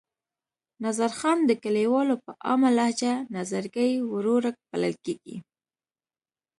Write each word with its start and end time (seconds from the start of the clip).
نظرخان 0.85 1.37
د 1.45 1.51
کلیوالو 1.63 2.15
په 2.23 2.31
عامه 2.45 2.69
لهجه 2.77 3.13
نظرګي 3.37 3.91
ورورک 4.11 4.55
بلل 4.69 4.95
کېږي. 5.05 5.37